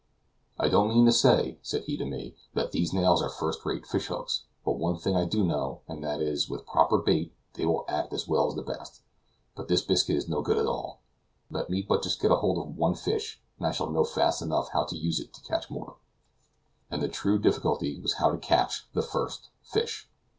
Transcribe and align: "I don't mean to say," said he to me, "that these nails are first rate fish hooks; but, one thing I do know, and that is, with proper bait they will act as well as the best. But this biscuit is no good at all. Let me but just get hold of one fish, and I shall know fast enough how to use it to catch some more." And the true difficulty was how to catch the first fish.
"I 0.57 0.67
don't 0.67 0.87
mean 0.87 1.05
to 1.05 1.11
say," 1.11 1.59
said 1.61 1.83
he 1.83 1.95
to 1.97 2.05
me, 2.05 2.33
"that 2.55 2.71
these 2.71 2.91
nails 2.91 3.21
are 3.21 3.29
first 3.29 3.63
rate 3.63 3.85
fish 3.85 4.07
hooks; 4.07 4.45
but, 4.65 4.79
one 4.79 4.97
thing 4.97 5.15
I 5.15 5.25
do 5.25 5.43
know, 5.43 5.81
and 5.87 6.03
that 6.03 6.19
is, 6.21 6.49
with 6.49 6.65
proper 6.65 6.97
bait 6.97 7.31
they 7.53 7.67
will 7.67 7.85
act 7.87 8.11
as 8.11 8.27
well 8.27 8.47
as 8.47 8.55
the 8.55 8.63
best. 8.63 9.03
But 9.55 9.67
this 9.67 9.83
biscuit 9.83 10.15
is 10.15 10.27
no 10.27 10.41
good 10.41 10.57
at 10.57 10.65
all. 10.65 11.01
Let 11.51 11.69
me 11.69 11.83
but 11.83 12.01
just 12.01 12.19
get 12.19 12.31
hold 12.31 12.57
of 12.57 12.75
one 12.75 12.95
fish, 12.95 13.43
and 13.59 13.67
I 13.67 13.71
shall 13.71 13.91
know 13.91 14.03
fast 14.03 14.41
enough 14.41 14.69
how 14.69 14.85
to 14.85 14.97
use 14.97 15.19
it 15.19 15.35
to 15.35 15.41
catch 15.43 15.67
some 15.67 15.77
more." 15.77 15.97
And 16.89 16.99
the 16.99 17.07
true 17.07 17.37
difficulty 17.37 17.99
was 18.01 18.13
how 18.13 18.31
to 18.31 18.39
catch 18.39 18.91
the 18.93 19.03
first 19.03 19.51
fish. 19.61 20.09